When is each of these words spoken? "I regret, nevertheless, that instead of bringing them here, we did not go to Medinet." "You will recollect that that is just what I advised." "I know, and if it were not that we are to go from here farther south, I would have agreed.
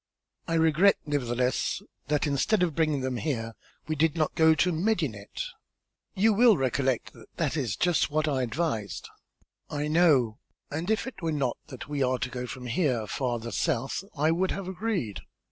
"I 0.47 0.55
regret, 0.55 0.97
nevertheless, 1.05 1.79
that 2.07 2.25
instead 2.25 2.63
of 2.63 2.73
bringing 2.73 3.01
them 3.01 3.17
here, 3.17 3.53
we 3.87 3.95
did 3.95 4.15
not 4.17 4.33
go 4.33 4.55
to 4.55 4.71
Medinet." 4.71 5.43
"You 6.15 6.33
will 6.33 6.57
recollect 6.57 7.13
that 7.13 7.27
that 7.37 7.55
is 7.55 7.75
just 7.75 8.09
what 8.09 8.27
I 8.27 8.41
advised." 8.41 9.07
"I 9.69 9.87
know, 9.87 10.39
and 10.71 10.89
if 10.89 11.05
it 11.05 11.21
were 11.21 11.31
not 11.31 11.57
that 11.67 11.87
we 11.87 12.01
are 12.01 12.17
to 12.17 12.29
go 12.31 12.47
from 12.47 12.65
here 12.65 13.05
farther 13.05 13.51
south, 13.51 14.03
I 14.17 14.31
would 14.31 14.49
have 14.49 14.67
agreed. 14.67 15.19